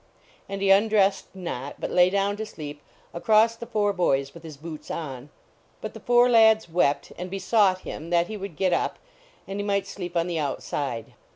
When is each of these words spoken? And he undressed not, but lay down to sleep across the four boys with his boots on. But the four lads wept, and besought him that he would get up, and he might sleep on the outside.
And 0.49 0.63
he 0.63 0.71
undressed 0.71 1.27
not, 1.35 1.75
but 1.79 1.91
lay 1.91 2.09
down 2.09 2.35
to 2.37 2.45
sleep 2.47 2.81
across 3.13 3.55
the 3.55 3.67
four 3.67 3.93
boys 3.93 4.33
with 4.33 4.41
his 4.41 4.57
boots 4.57 4.89
on. 4.89 5.29
But 5.79 5.93
the 5.93 5.99
four 5.99 6.27
lads 6.27 6.67
wept, 6.67 7.11
and 7.19 7.29
besought 7.29 7.81
him 7.81 8.09
that 8.09 8.25
he 8.25 8.35
would 8.35 8.55
get 8.55 8.73
up, 8.73 8.97
and 9.47 9.59
he 9.59 9.63
might 9.63 9.85
sleep 9.85 10.17
on 10.17 10.25
the 10.25 10.39
outside. 10.39 11.13